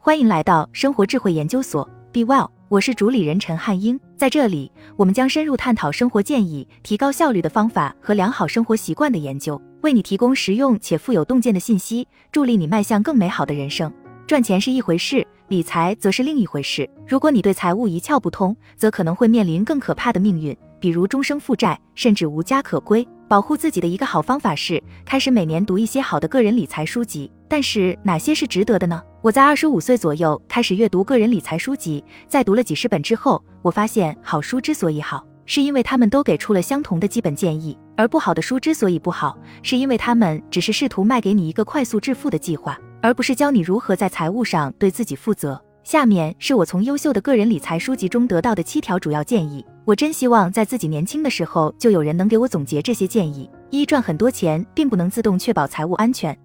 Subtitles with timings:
[0.00, 3.98] 欢迎来到生活智慧研究所，Be Well，我是主理人陈汉英。
[4.16, 13.92] 在这里，我们将深入探讨生活建议、提高效率的方法和良好生活习惯的研究，为你提供实用且富有洞见的信息，助力你迈向更美好的人生。
[14.24, 16.88] 赚钱是一回事，理财则是另一回事。
[17.04, 23.06] 如果你对财务一窍不通，则可能会面临更可怕的命运，比如终生负债，甚至无家可归。
[23.28, 27.30] 保护自己的一个好方法是开始每年读一些好的个人理财书籍。
[27.46, 29.02] 但是哪些是值得的呢？
[29.20, 45.60] 我在二十五岁左右开始阅读个人理财书籍，在读了几十本之后，我发现好书之所以好，是因为他们都给出了相同的基本建议；而不好的书之所以不好，是因为他们只是试图卖给你一个快速致富的计划，而不是教你如何在财务上对自己负责。
[45.84, 49.64] 下面是我从优秀的个人理财书籍中得到的七条主要建议。
[49.88, 53.48] 我真希望在自己年轻的时候就有人能给我总结这些建议。
[53.70, 56.38] 一赚很多钱并不能自动确保财务安全，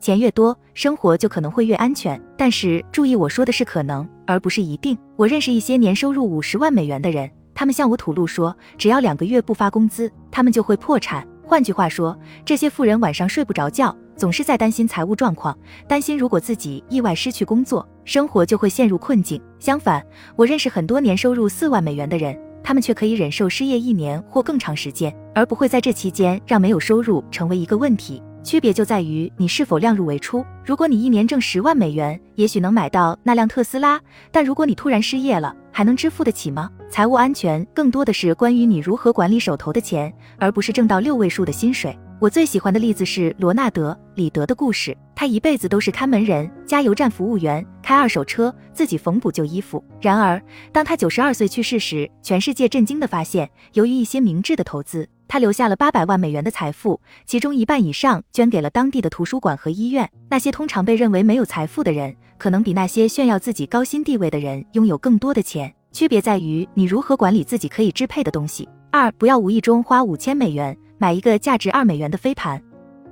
[0.00, 2.18] 钱越多，生活就可能会越安全。
[2.38, 4.96] 但是注意，我说的是可能，而不是一定。
[5.14, 11.28] 我认识一些年收入五十万美元的人，他们向我吐露说，只要两个月不发工资，他们就会破产。
[11.44, 15.54] 换句话说，这些富人晚上睡不着觉，总是在担心财务状况，
[15.86, 19.38] 担心如果自己意外失去工作，生活就会陷入困境。
[19.58, 20.02] 相反，
[20.34, 22.34] 我认识很多年收入四万美元的人。
[22.66, 28.20] 他们却可以忍受失业一年或更长时间，而不会在这期间让没有收入成为一个问题。
[28.42, 30.44] 区别就在于你是否量入为出。
[30.64, 34.00] 如果你一年挣十万美元，也许能买到那辆特斯拉，
[34.32, 36.68] 但如果你突然失业了，还能支付得起吗？
[36.90, 41.96] 财务安全更多的是关于你如何管理手头的钱，而不是挣到六位数的薪水。
[42.18, 44.96] 我最喜欢的例子是罗纳德·里德的故事。
[45.14, 49.84] 他一辈子都是看门人、加油站服务员，开二手车，自己缝补旧衣服。
[50.00, 50.40] 然而，
[50.72, 60.08] 当他九十二岁去世时，全世界震惊地发现，由于一些明智的投资，他留下了八百万美元的财富，其中一半以上捐给了当地的图书馆和医院。
[60.30, 65.70] 那些通常被认为没有财富的人，可能比那些炫耀自己高薪地位的人拥有更多的钱。
[65.92, 68.66] 区别在于你如何管理自己可以支配的东西。
[68.90, 70.74] 二，不要无意中花五千美元。
[70.98, 72.62] 买一个价值二美元的飞盘。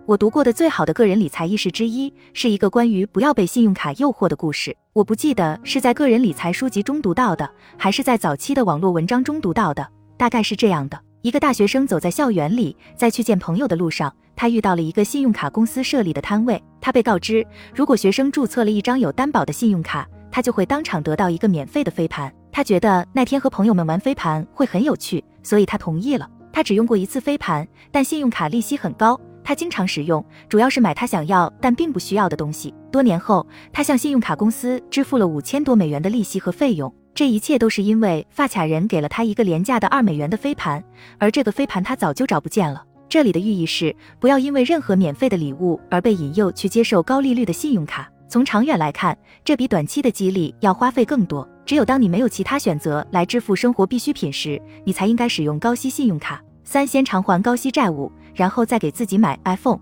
[0.06, 4.76] 我读过的最好的个人理财意识之一，是一个关于不要被信用卡诱惑的故事。
[4.92, 9.86] 我不记得是在个人理财书籍中读到的，还是在早期的网络文章中读到的。
[10.16, 16.62] 大概是这样的：一个大学生走在校园里，在去见朋友的路上，他遇到了一个信用卡公司设立的摊位。
[16.80, 22.30] 他被告知，如果学生注册了一张有担保的信用卡，他就会当场得到一个免费的飞盘。
[22.52, 26.28] 他觉得那天和朋友们玩飞盘会很有趣，所以他同意了。
[26.54, 32.72] 他只用过一次飞盘，但信用卡利息很高，他经常使用，主要是买他想要但并不需要的东西。
[32.92, 40.80] 多年后，他向信用卡公司支付了五千多美元的利息和费用，这一切都是因为发卡人给了他一个廉价的二美元的飞盘，
[41.18, 42.84] 而这个飞盘他早就找不见了。
[43.08, 48.08] 这里的寓意是，不要因为任何免费的礼物而被引诱去接受高利率的信用卡。
[48.28, 51.48] 从长远来看，这比短期的激励要花费更多。
[51.66, 56.42] 只有当你没有其他选择来支付生活必需品时，你才应该使用高息信用卡。
[56.62, 59.78] 三，先偿还高息债务，然后再给自己买 iPhone。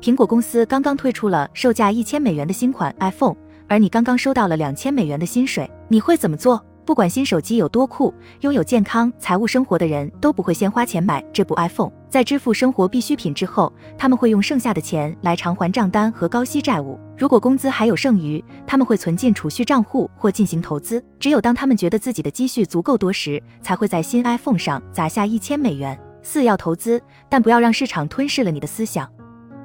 [0.00, 3.34] 苹果公司刚刚推出了售价一千美元的新款 iPhone，
[3.66, 6.64] 而你刚刚收到了两千美元的薪水，你会怎么做？
[6.88, 11.92] 不管新手机有多酷，拥有健康财务生活的人都不会先花钱买这部 iPhone。
[12.08, 16.98] 在支付生活必需品之后，他们会用剩下的钱来偿还账单和高息债务。
[17.14, 21.04] 如果工资还有剩余，他们会存进储蓄账户或进行投资。
[21.20, 26.00] 只有当他们觉得自己的积蓄足够多时，才会在新 iPhone 上砸下一千美元。
[26.22, 29.06] 四要投资，但不要让市场吞噬了你的思想。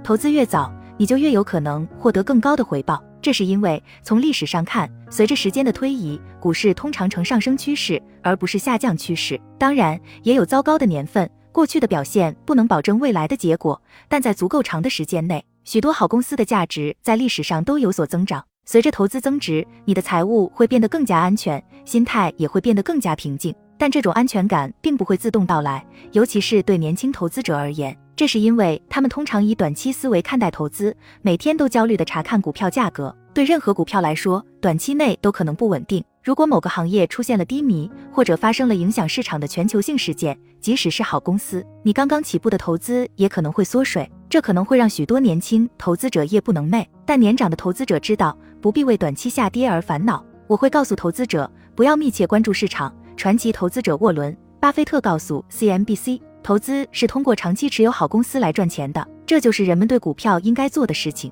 [0.03, 3.01] 投资越早，你就越有可能获得更高的回报。
[3.21, 9.39] 这是因为从历史上看，随着时间的推移，股市通常呈上升趋势，而不是下降趋势。
[9.59, 13.79] 当然，也有糟糕的年份，过去的表现不能保证未来的结果。
[14.09, 18.43] 但在足够长的时间内，许多好公司的价值在历史上都有所增长。
[18.65, 23.53] 随着投资增值，你的财务会变得更加安全，心态也会变得更加平静。
[23.77, 27.95] 但这种安全感并不会自动到来，尤其是对年轻投资者而言。
[28.15, 33.15] 这是因为他们通常以短期思维看待投资，每天都焦虑地查看股票价格。
[33.33, 36.03] 对任何股票来说，短期内都可能不稳定。
[36.21, 44.09] 如果某个行业出现了低迷，或者发生了影响市场的全球性事件，即使是好公司，你刚刚起步的投资也可能会缩水。
[44.29, 46.85] 这可能会让许多年轻投资者夜不能寐。
[47.05, 50.23] 但年长的投资者知道不必为短期下跌而烦恼。
[50.47, 52.95] 我会告诉投资者，不要密切关注市场。
[53.17, 56.21] 传奇投资者沃伦·巴菲特告诉 CNBC。
[56.43, 61.31] 投资是通过长期持有好公司来赚钱的，这就是人们对股票应该做的事情。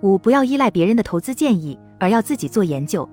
[0.00, 3.06] 五，不要依赖别人的投资建议，而要自己做研究。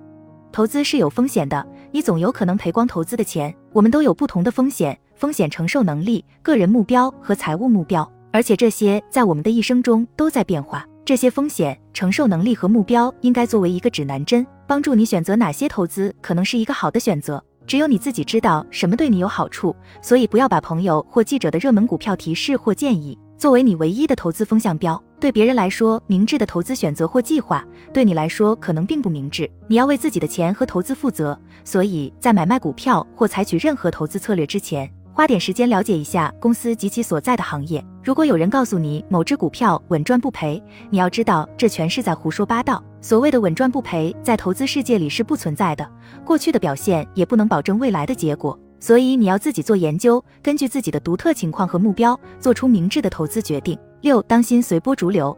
[0.54, 3.54] 投资是有风险的，你总有可能赔光投资的钱。
[3.74, 10.86] 我们都有不同的风险、风险承受能力、个人目标和财务目标，而且这些在我们的一生中都在变化。
[11.04, 17.44] 这些风险承受能力和目标应该作为一个指南针，帮助你选择哪些投资可能是一个好的选择。
[17.65, 25.01] 只有你自己知道什么对你有好处，所以不要把朋友或记者的热门股票提示或建议作为你唯一的投资风向标。
[25.19, 29.50] 对别人来说明智的投资选择或计划，对你来说可能并不明智。
[29.68, 34.92] 你要为自己的钱和投资负责，所以在买卖股票或采取任何投资策略之前。
[35.15, 37.86] 花点时间了解一下公司及其所在的行业。
[38.04, 42.83] 如果有人告诉你某只股票稳赚不赔，你要知道这全是在胡说八道。
[43.00, 45.88] 所谓的稳赚不赔，在投资世界里是不存在的。
[46.25, 53.77] 过去的表现也不能保证未来的结果，所以你要自己做研究，根据自己的独特情况和目标，做出明智的投资决定。
[54.01, 55.38] 六，当心随波逐流。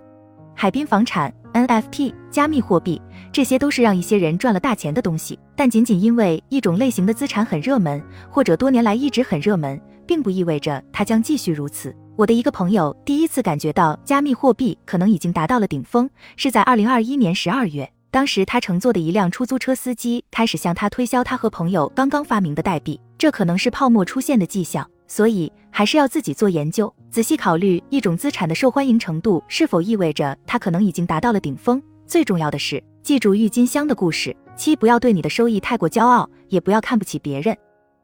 [0.54, 5.40] 海滨房产、NFT、加密货币，这些都是让一些人赚了大钱的东西。
[5.56, 11.96] 但仅仅因为一种类型的资产很热门，或者多年来一直很热门，并不意味着它将继续如此。
[12.18, 17.90] 我的一个朋友第一次感觉到加密货币可能已经达到了顶峰，是在二零二一年十二月。
[18.12, 24.86] 当时他乘坐的一辆出租车司机开始向他推销他和朋友刚刚发明的代币，这可能是泡沫出现的迹象。
[25.08, 31.82] 所以还是要自己做研究，仔细考虑一种资产的受欢迎程度是否意味着它可能已经达到了顶峰。
[32.08, 34.36] 最重要的是，记住郁金香的故事。
[34.56, 37.56] 七，不要对你的收益太过骄傲，也不要看不起别人。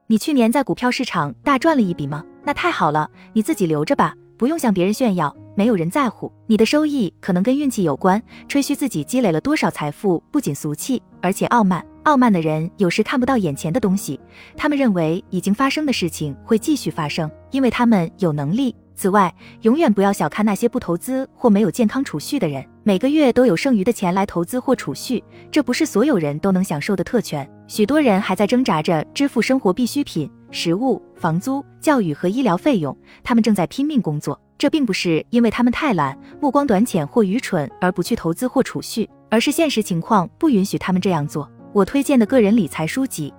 [0.07, 2.24] 你去年在股票市场大赚了一笔吗？
[2.44, 6.34] 那太好了，你自己留着吧，不用向别人炫耀，没有人在乎。
[6.48, 11.86] 你的收益可能跟运气有关，吹嘘自己积累了多少财富，不仅俗气，而且傲慢。
[12.02, 14.19] 傲慢的人有时看不到眼前的东西，
[14.58, 18.75] 他们认为已经发生的事情会继续发生，因为他们有能力。
[18.96, 19.31] 此外，
[19.62, 27.48] 永远不要小看那些不投资或没有健康储蓄的人，每个月都有剩余的钱来投资或储蓄，这不是所有人都能享受的特权。
[27.68, 34.40] 许多人还在挣扎着支付生活必需品、食物、房租、教育和医疗费用，他们正在拼命工作。
[34.62, 41.50] 这并不是因为他们太懒、目光短浅或愚蠢而不去投资或储蓄，而是现实情况不允许他们这样做。
[41.74, 43.34] 我推荐的个人理财书籍，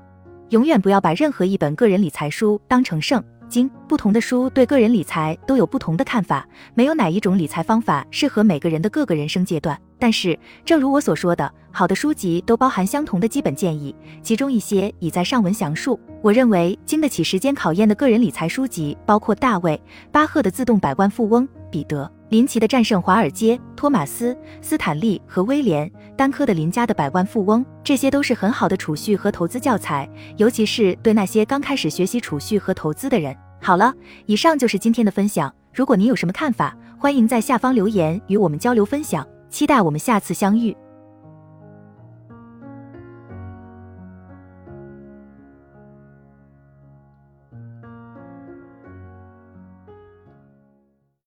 [0.49, 3.71] 永远不要把任何一本个人理财书当成圣经。
[3.87, 9.79] 不同的书对个人理财都有不同的看法，没有哪一种理财方法适合每个人的各个人生阶段。
[9.99, 16.01] 但是，正如我所说的，好的书籍都包含相同的基本建议，其中一些已在上文详述。
[16.23, 19.77] 我认为经得起时间考验的个人理财书籍包括大卫·
[20.11, 22.11] 巴赫的《自动百万富翁》，彼得。
[22.33, 24.33] 林奇的战胜华尔街，托马斯·
[24.63, 25.87] 斯坦利和威廉·
[26.17, 30.09] 丹科的林家的百万富翁，这些都是很好的储蓄和投资教材，
[30.39, 33.37] 尤其是对那些刚开始学习储蓄和投资的人。
[33.61, 33.93] 好了，
[34.25, 35.55] 以上就是今天的分享。
[35.75, 39.29] 如果您有什么看法，欢迎在下方留言与我们交流分享。
[39.51, 40.75] 期待我们下次相遇。